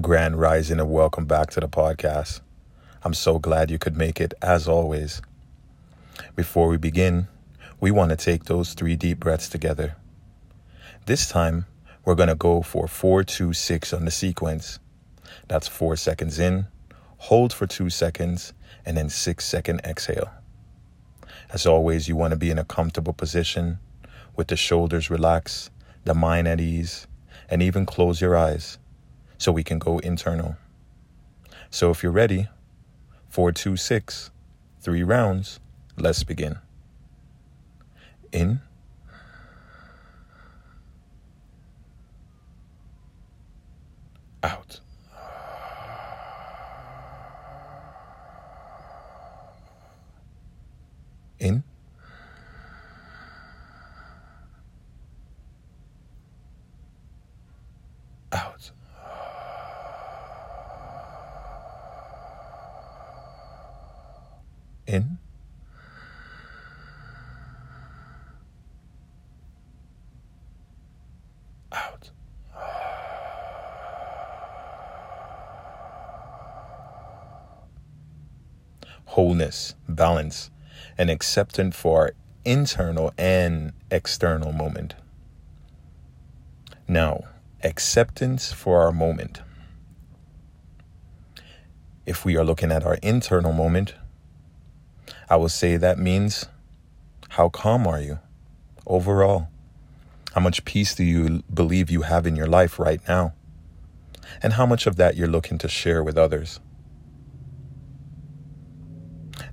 [0.00, 2.40] Grand Rising and welcome back to the podcast.
[3.04, 5.20] I'm so glad you could make it as always.
[6.34, 7.28] Before we begin,
[7.78, 9.96] we want to take those three deep breaths together.
[11.04, 11.66] This time,
[12.06, 14.78] we're going to go for 4 2 6 on the sequence.
[15.48, 16.68] That's 4 seconds in,
[17.18, 18.54] hold for 2 seconds,
[18.86, 20.30] and then 6 second exhale.
[21.50, 23.78] As always, you want to be in a comfortable position
[24.36, 25.70] with the shoulders relaxed,
[26.06, 27.06] the mind at ease,
[27.50, 28.78] and even close your eyes
[29.42, 30.56] so we can go internal.
[31.68, 32.48] So if you're ready,
[33.28, 34.30] four, two, six,
[34.80, 35.58] three rounds,
[35.96, 36.58] let's begin.
[38.30, 38.60] In.
[44.44, 44.78] Out.
[51.40, 51.64] In.
[58.30, 58.70] Out.
[64.92, 65.18] in.
[71.72, 72.10] Out.
[79.06, 80.50] Wholeness, balance,
[80.96, 82.12] and acceptance for our
[82.44, 84.94] internal and external moment.
[86.88, 87.24] Now,
[87.62, 89.42] acceptance for our moment.
[92.04, 93.94] If we are looking at our internal moment,
[95.28, 96.46] I would say that means
[97.30, 98.18] how calm are you
[98.86, 99.48] overall?
[100.34, 103.34] How much peace do you believe you have in your life right now?
[104.42, 106.58] And how much of that you're looking to share with others?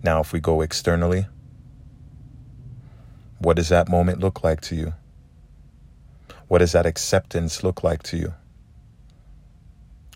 [0.01, 1.27] Now, if we go externally,
[3.39, 4.93] what does that moment look like to you?
[6.47, 8.33] What does that acceptance look like to you?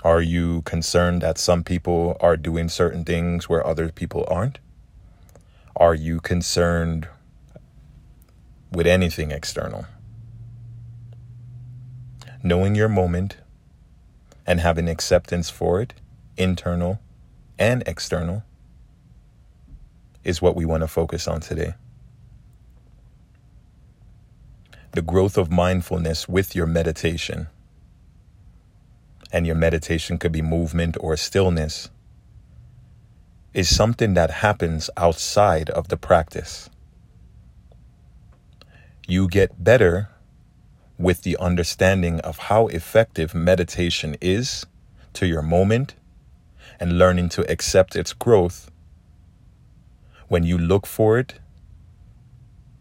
[0.03, 4.59] Are you concerned that some people are doing certain things where other people aren't?
[5.75, 7.07] Are you concerned
[8.71, 9.85] with anything external?
[12.41, 13.37] Knowing your moment
[14.45, 15.93] and having acceptance for it,
[16.35, 16.99] internal
[17.57, 18.43] and external,
[20.23, 21.73] is what we want to focus on today.
[24.91, 27.47] The growth of mindfulness with your meditation.
[29.31, 31.89] And your meditation could be movement or stillness
[33.53, 36.69] is something that happens outside of the practice.
[39.07, 40.09] You get better
[40.97, 44.65] with the understanding of how effective meditation is
[45.13, 45.95] to your moment
[46.79, 48.71] and learning to accept its growth
[50.33, 51.35] when you look for it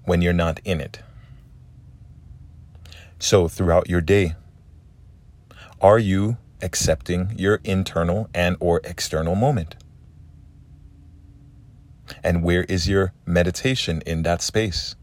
[0.04, 1.00] when you're not in it.
[3.18, 4.36] So, throughout your day,
[5.78, 9.76] are you accepting your internal and or external moment?
[12.24, 14.96] And where is your meditation in that space?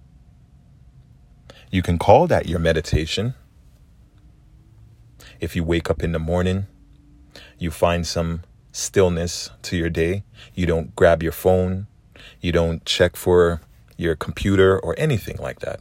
[1.69, 3.35] You can call that your meditation.
[5.39, 6.65] If you wake up in the morning,
[7.59, 10.23] you find some stillness to your day.
[10.55, 11.85] You don't grab your phone,
[12.41, 13.61] you don't check for
[13.97, 15.79] your computer or anything like that.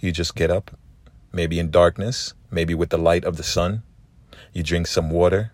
[0.00, 0.76] You just get up,
[1.32, 3.82] maybe in darkness, maybe with the light of the sun.
[4.52, 5.52] You drink some water.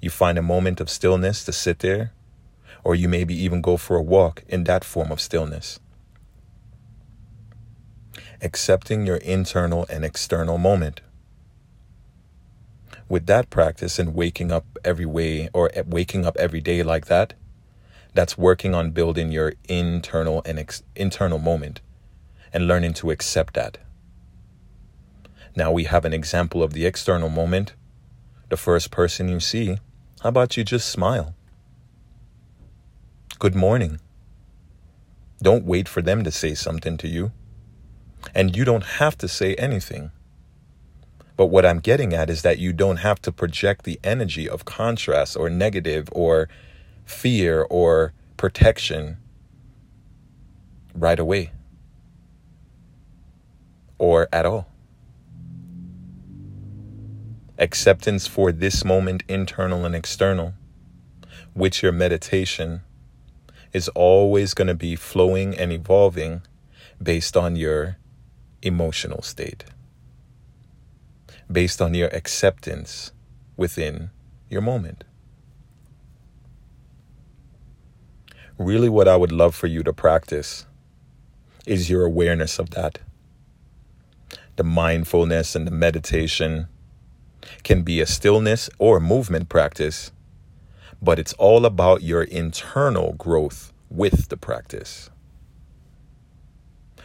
[0.00, 2.12] You find a moment of stillness to sit there
[2.84, 5.80] or you maybe even go for a walk in that form of stillness.
[8.40, 11.00] Accepting your internal and external moment.
[13.08, 17.06] With that practice and waking up every way or eh, waking up every day like
[17.06, 17.34] that,
[18.18, 21.80] that's working on building your internal and ex- internal moment
[22.52, 23.78] and learning to accept that.
[25.54, 27.74] Now we have an example of the external moment.
[28.48, 29.78] The first person you see,
[30.22, 31.36] how about you just smile?
[33.38, 34.00] good morning.
[35.40, 37.30] Don't wait for them to say something to you.
[38.34, 40.10] And you don't have to say anything.
[41.36, 44.64] But what I'm getting at is that you don't have to project the energy of
[44.64, 46.48] contrast or negative or
[47.08, 49.16] fear or protection
[50.94, 51.50] right away
[53.96, 54.68] or at all.
[57.58, 60.52] Acceptance for this moment, internal and external,
[61.54, 62.82] with your meditation
[63.72, 66.42] is always going to be flowing and evolving
[67.02, 67.96] based on your
[68.62, 69.64] emotional state,
[71.50, 73.12] based on your acceptance
[73.56, 74.10] within
[74.48, 75.04] your moment.
[78.58, 80.66] Really, what I would love for you to practice
[81.64, 82.98] is your awareness of that.
[84.56, 86.66] The mindfulness and the meditation
[87.62, 90.10] can be a stillness or movement practice,
[91.00, 95.08] but it's all about your internal growth with the practice.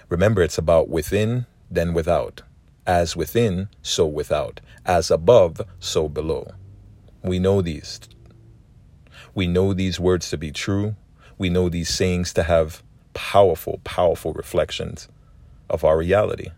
[0.10, 2.42] Remember, it's about within, then without.
[2.88, 4.60] As within, so without.
[4.88, 6.52] As above, so below.
[7.22, 8.00] We know these.
[9.36, 10.96] We know these words to be true.
[11.38, 12.84] We know these sayings to have
[13.14, 15.08] powerful, powerful reflections
[15.70, 16.50] of our reality.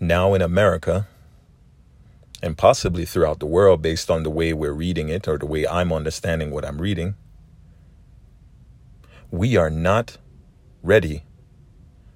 [0.00, 1.06] Now in America,
[2.42, 5.66] and possibly throughout the world based on the way we're reading it or the way
[5.66, 7.14] I'm understanding what I'm reading,
[9.30, 10.18] we are not
[10.82, 11.22] ready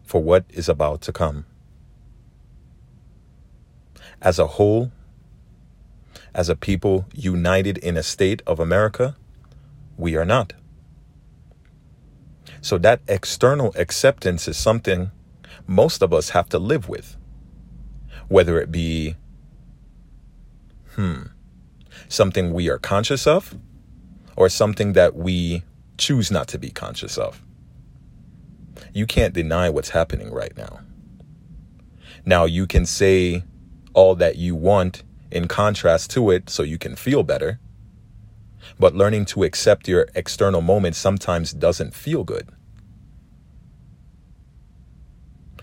[0.02, 1.46] for what is about to come.
[4.20, 4.90] As a whole,
[6.36, 9.16] as a people united in a state of America,
[9.96, 10.52] we are not.
[12.60, 15.10] So that external acceptance is something
[15.66, 17.16] most of us have to live with.
[18.28, 19.16] Whether it be,
[20.94, 21.22] hmm,
[22.08, 23.56] something we are conscious of
[24.36, 25.62] or something that we
[25.96, 27.42] choose not to be conscious of.
[28.92, 30.80] You can't deny what's happening right now.
[32.26, 33.42] Now, you can say
[33.94, 35.02] all that you want
[35.36, 37.60] in contrast to it so you can feel better.
[38.78, 42.48] But learning to accept your external moment sometimes doesn't feel good.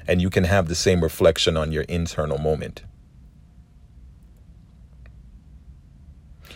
[0.07, 2.83] And you can have the same reflection on your internal moment.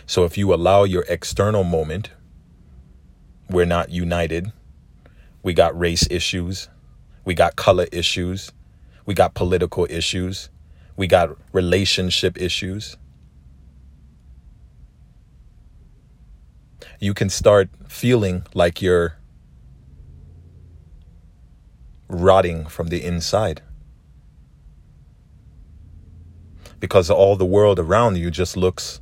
[0.06, 2.10] So if you allow your external moment,
[3.50, 4.52] we're not united.
[5.42, 6.68] We got race issues.
[7.24, 8.52] We got color issues.
[9.04, 10.50] We got political issues.
[10.96, 12.96] We got relationship issues.
[17.00, 19.16] You can start feeling like you're
[22.08, 23.62] rotting from the inside.
[26.80, 29.00] Because all the world around you just looks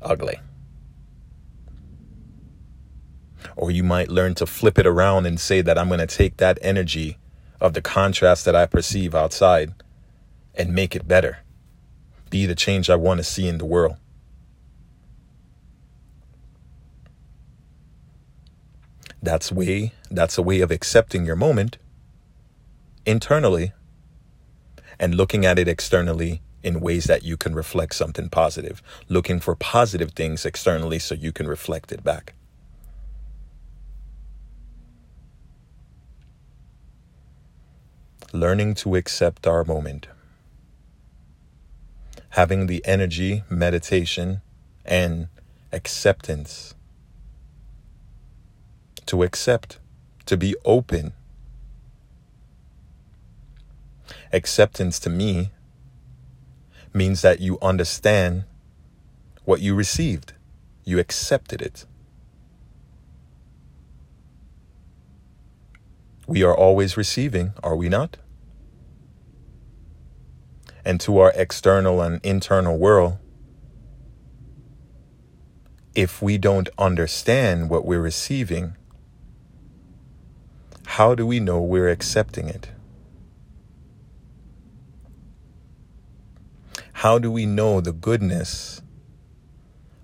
[0.00, 0.40] ugly.
[3.56, 6.38] Or you might learn to flip it around and say that I'm going to take
[6.38, 7.18] that energy
[7.60, 9.74] of the contrast that I perceive outside
[10.54, 11.38] and make it better.
[12.30, 13.96] Be the change I want to see in the world.
[19.22, 21.78] That's way that's a way of accepting your moment
[23.06, 23.72] internally
[24.98, 29.54] and looking at it externally in ways that you can reflect something positive, looking for
[29.54, 32.34] positive things externally so you can reflect it back.
[38.32, 40.06] Learning to accept our moment.
[42.30, 44.40] Having the energy, meditation,
[44.84, 45.28] and
[45.70, 46.74] acceptance
[49.12, 49.78] to accept,
[50.24, 51.12] to be open.
[54.32, 55.50] Acceptance to me
[56.94, 58.44] means that you understand
[59.44, 60.32] what you received,
[60.82, 61.84] you accepted it.
[66.26, 68.16] We are always receiving, are we not?
[70.86, 73.18] And to our external and internal world,
[75.94, 78.78] if we don't understand what we're receiving,
[80.96, 82.68] how do we know we're accepting it?
[86.92, 88.82] How do we know the goodness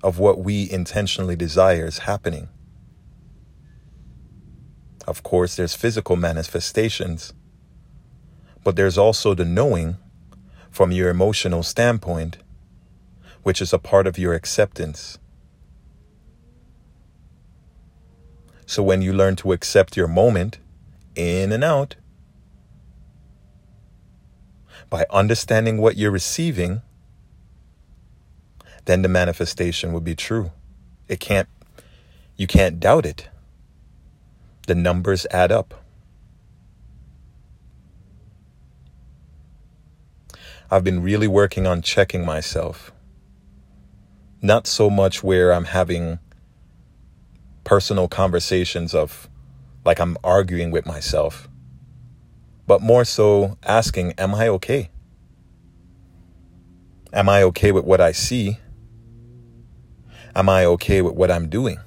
[0.03, 2.49] of what we intentionally desire is happening?
[5.07, 7.35] Of course, there's physical manifestations,
[8.65, 9.99] but there's also the knowing
[10.71, 12.39] from your emotional standpoint,
[13.43, 15.19] which is a part of your acceptance.
[18.65, 20.61] So when you learn to accept your moment,
[21.19, 21.97] in and out.
[24.89, 26.81] By understanding what you're receiving,
[28.87, 30.53] then the manifestation will be true.
[31.09, 31.49] It can't,
[32.37, 33.29] you can't doubt it.
[34.67, 35.75] The numbers add up.
[40.71, 42.93] I've been really working on checking myself.
[44.41, 46.19] Not so much where I'm having
[47.65, 49.29] personal conversations of
[49.89, 51.49] like I'm arguing with myself,
[52.67, 54.91] but more so asking, Am I okay?
[57.11, 58.59] Am I okay with what I see?
[60.35, 61.79] Am I okay with what I'm doing?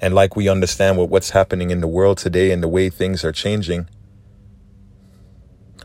[0.00, 3.26] And like we understand what what's happening in the world today and the way things
[3.26, 3.86] are changing,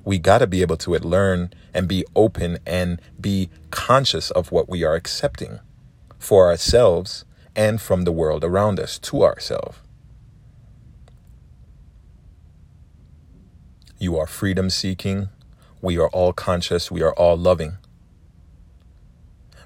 [0.06, 4.70] we got to be able to learn and be open and be conscious of what
[4.70, 5.60] we are accepting
[6.18, 7.26] for ourselves
[7.60, 9.78] and from the world around us to ourselves.
[14.00, 15.28] You are freedom seeking.
[15.82, 16.90] We are all conscious.
[16.90, 17.78] We are all loving.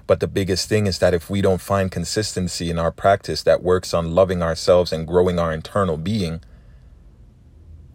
[0.08, 3.62] But the biggest thing is that if we don't find consistency in our practice that
[3.62, 6.40] works on loving ourselves and growing our internal being,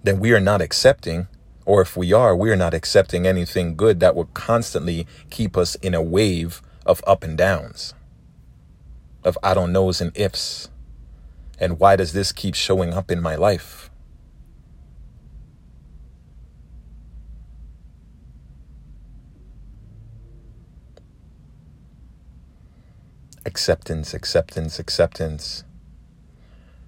[0.03, 1.27] then we are not accepting,
[1.65, 5.75] or if we are, we are not accepting anything good that will constantly keep us
[5.75, 7.94] in a wave of up and downs,
[9.24, 10.70] of I don't knows and ifs.
[11.60, 13.90] And why does this keep showing up in my life?
[23.46, 25.64] Acceptance, acceptance, acceptance.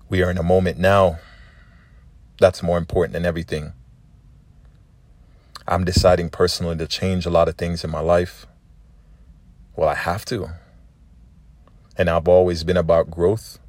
[0.09, 1.19] We are in a moment now
[2.39, 3.73] that's more important than everything.
[5.67, 8.45] I'm deciding personally to change a lot of things in my life.
[9.75, 10.49] Well, I have to.
[11.97, 13.59] And I've always been about growth,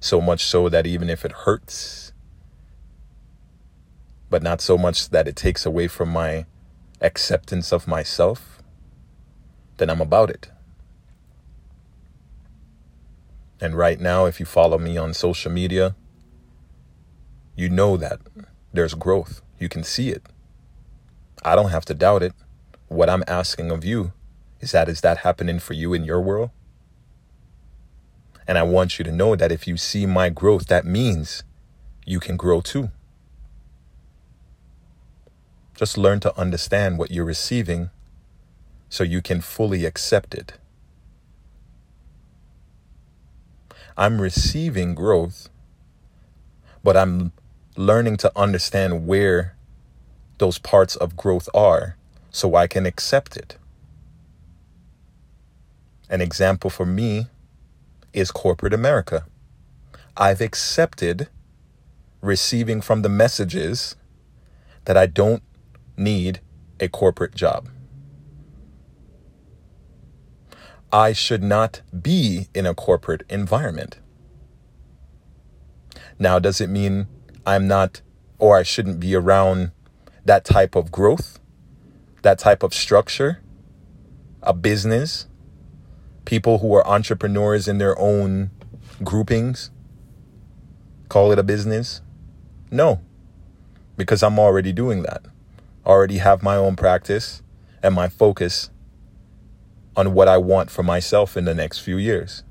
[0.00, 2.12] so much so that even if it hurts,
[4.28, 6.46] but not so much that it takes away from my
[7.00, 8.62] acceptance of myself,
[9.76, 10.50] then I'm about it.
[13.60, 15.94] And right now, if you follow me on social media,
[17.54, 18.20] you know that
[18.72, 19.42] there's growth.
[19.58, 20.22] You can see it.
[21.44, 22.32] I don't have to doubt it.
[22.88, 24.12] What I'm asking of you
[24.60, 26.50] is that is that happening for you in your world?
[28.50, 31.44] And I want you to know that if you see my growth, that means
[32.04, 32.90] you can grow too.
[35.76, 37.90] Just learn to understand what you're receiving
[38.88, 40.54] so you can fully accept it.
[43.96, 45.48] I'm receiving growth,
[46.82, 47.30] but I'm
[47.76, 49.54] learning to understand where
[50.38, 51.96] those parts of growth are
[52.30, 53.58] so I can accept it.
[56.08, 57.28] An example for me
[58.12, 59.26] is corporate America.
[60.16, 61.28] I've accepted
[62.20, 63.96] receiving from the messages
[64.84, 65.42] that I don't
[65.96, 66.40] need
[66.78, 67.68] a corporate job.
[70.92, 73.98] I should not be in a corporate environment.
[76.18, 77.06] Now, does it mean
[77.46, 78.02] I'm not,
[78.38, 79.70] or I shouldn't be around
[80.24, 81.38] that type of growth,
[82.22, 83.40] that type of structure,
[84.42, 85.26] a business,
[86.30, 88.50] people who are entrepreneurs in their own
[89.02, 89.70] groupings,
[91.08, 92.00] call it a business?
[92.70, 93.00] No,
[93.96, 95.26] because I'm already doing that.
[95.84, 97.42] already have my own practice
[97.82, 98.70] and my focus
[99.96, 102.44] on what I want for myself in the next few years.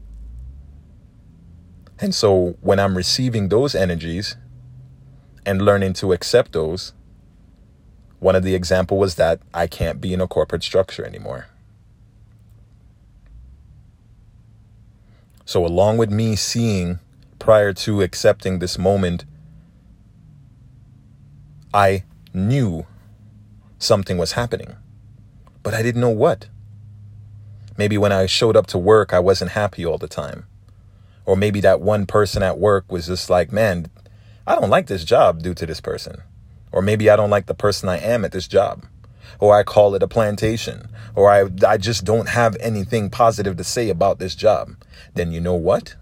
[2.00, 4.36] And so when I'm receiving those energies,
[5.50, 6.93] and learning to accept those.
[8.19, 11.48] One of the example was that I can't be in a corporate structure anymore.
[15.50, 17.00] So along with me seeing
[17.39, 19.25] prior to accepting this moment,
[21.74, 22.03] I
[22.36, 22.86] knew
[23.79, 24.75] something was happening,
[25.63, 26.50] but I didn't know what.
[27.79, 30.46] Maybe when I showed up to work, I wasn't happy all the time.
[31.25, 33.89] Or maybe that one person at work was just like, man,
[34.46, 36.22] I don't like this job due to this person.
[36.72, 38.86] Or maybe I don't like the person I am at this job.
[39.39, 40.89] Or I call it a plantation.
[41.15, 44.75] Or I, I just don't have anything positive to say about this job.
[45.13, 45.95] Then you know what?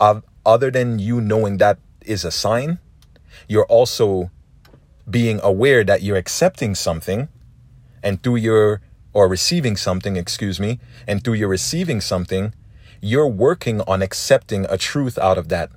[0.00, 2.78] Other than you knowing that is a sign,
[3.48, 4.30] you're also
[5.08, 7.28] being aware that you're accepting something
[8.02, 8.80] and through your
[9.12, 12.52] or receiving something, excuse me, and through your receiving something,
[13.00, 15.70] you're working on accepting a truth out of that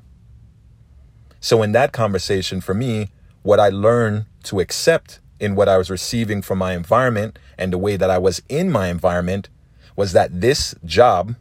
[1.41, 3.11] so, in that conversation, for me,
[3.43, 7.77] what I learned to accept in what I was receiving from my environment and the
[7.77, 9.49] way that I was in my environment
[9.95, 11.35] was that this job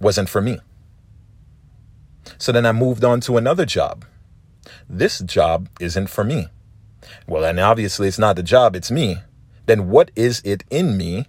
[0.00, 0.58] wasn't for me.
[2.38, 4.04] So then I moved on to another job.
[4.88, 6.48] This job isn't for me.
[7.26, 9.18] Well, and obviously it's not the job, it's me.
[9.66, 11.26] Then what is it in me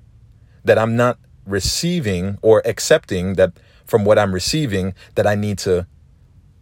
[0.63, 3.53] that I'm not receiving or accepting that
[3.85, 5.87] from what I'm receiving that I need to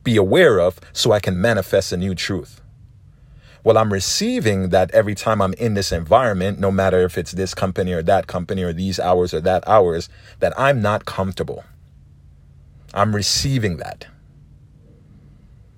[0.04, 2.62] be aware of so I can manifest a new truth.
[3.64, 7.54] Well, I'm receiving that every time I'm in this environment, no matter if it's this
[7.54, 11.64] company or that company or these hours or that hours, that I'm not comfortable.
[12.94, 14.08] I'm receiving that.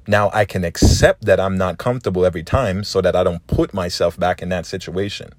[0.08, 3.74] Now I can accept that I'm not comfortable every time so that I don't put
[3.74, 5.34] myself back in that situation.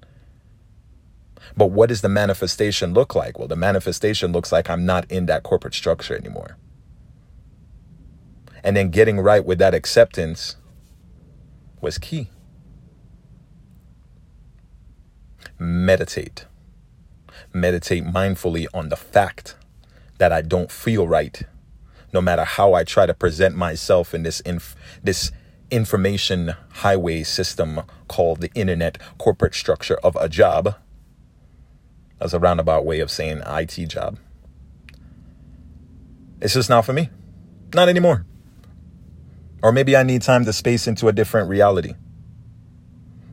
[1.57, 3.37] But what does the manifestation look like?
[3.37, 6.57] Well, the manifestation looks like I'm not in that corporate structure anymore
[8.65, 10.55] and then getting right with that acceptance
[11.81, 12.29] was key.
[15.57, 16.45] Meditate.
[17.53, 19.55] Meditate mindfully on the fact
[20.17, 21.43] that I don't feel right,
[22.13, 25.31] no matter how I try to present myself in this inf- this
[25.71, 30.75] information highway system called the internet corporate structure of a job.
[32.19, 34.19] That's a roundabout way of saying IT job.
[36.41, 37.09] It's just not for me.
[37.73, 38.25] Not anymore.
[39.63, 41.95] Or maybe I need time to space into a different reality.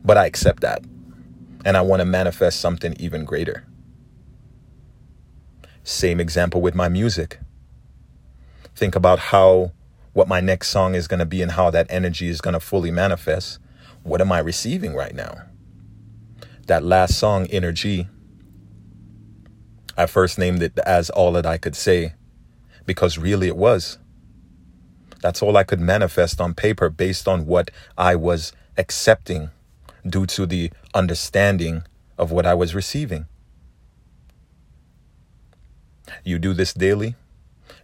[0.03, 0.83] But I accept that.
[1.65, 3.65] And I want to manifest something even greater.
[5.83, 7.39] Same example with my music.
[8.75, 9.71] Think about how
[10.13, 12.59] what my next song is going to be and how that energy is going to
[12.59, 13.59] fully manifest.
[14.03, 15.41] What am I receiving right now?
[16.67, 18.07] That last song, Energy,
[19.97, 22.13] I first named it as All That I Could Say
[22.85, 23.97] because really it was.
[25.21, 29.51] That's all I could manifest on paper based on what I was accepting
[30.05, 31.83] due to the understanding
[32.17, 33.25] of what I was receiving.
[36.23, 37.15] You do this daily,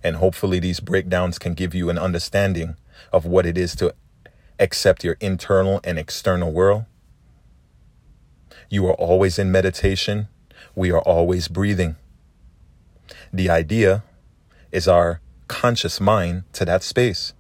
[0.04, 2.76] and hopefully, these breakdowns can give you an understanding
[3.12, 3.94] of what it is to
[4.60, 6.86] accept your internal and external world.
[8.70, 10.28] You are always in meditation.
[10.76, 11.96] We are always breathing.
[13.34, 14.04] The idea
[14.72, 17.34] is our conscious mind to that space.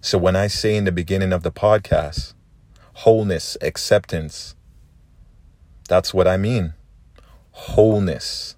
[0.00, 2.34] So when I say in the beginning of the podcast,
[3.02, 4.54] wholeness, acceptance,
[5.88, 6.74] that's what I mean.
[7.52, 8.56] Wholeness.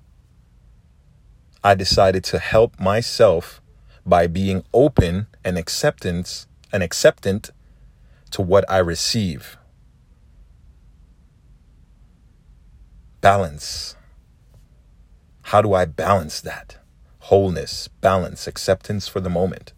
[1.62, 3.61] I decided to help myself
[4.04, 7.50] by being open and acceptance and acceptant
[8.30, 9.56] to what I receive.
[13.20, 13.97] Balance.
[15.42, 16.80] How do I balance that?
[17.30, 19.73] wholeness, balance, acceptance for the moment.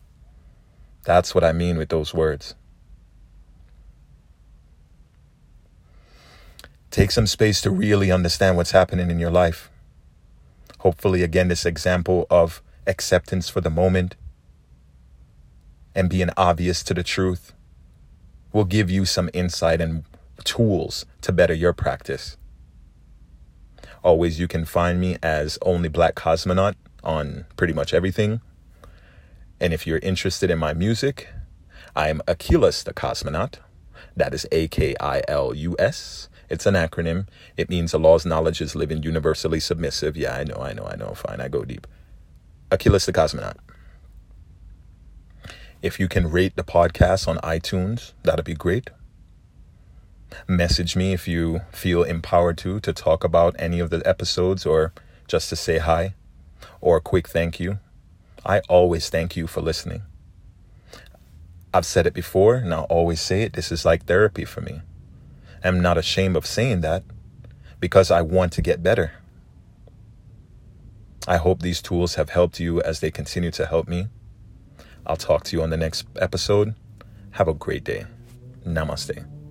[1.05, 2.55] That's what I mean with those words.
[6.93, 9.71] Take some space to really understand what's happening in your life.
[10.81, 14.15] Hopefully, again, this example of acceptance for the moment
[15.95, 17.55] and being obvious to the truth
[18.53, 20.05] will give you some insight and
[20.45, 22.37] tools to better your practice.
[24.05, 28.43] Always, you can find me as Only Black Cosmonaut on pretty much everything.
[29.59, 31.31] And if you're interested in my music,
[31.97, 33.55] I'm Akilus the Cosmonaut.
[34.15, 36.29] That is A K I L U S.
[36.53, 37.29] It's an acronym.
[37.57, 40.19] It means the law's knowledge is living universally submissive.
[40.19, 41.15] Yeah, I know, I know, I know.
[41.15, 41.87] Fine, I go deep.
[42.71, 43.57] Akilus the Cosmonaut.
[45.81, 48.91] If you can rate the podcast on iTunes, that'd be great.
[50.47, 54.93] Message me if you feel empowered to to talk about any of the episodes or
[55.27, 56.13] just to say hi
[56.83, 57.79] or a quick thank you.
[58.45, 60.03] I always thank you for listening.
[61.73, 63.55] I've said it before and I'll always say it.
[63.55, 64.83] This is like therapy for me.
[65.65, 67.05] I'm not ashamed of saying that
[67.81, 69.13] because I want to get better.
[71.27, 74.09] I hope these tools have helped you as they continue to help me.
[75.07, 76.75] I'll talk to you on the next episode.
[77.33, 78.07] Have a great day.
[78.67, 79.42] Namaste.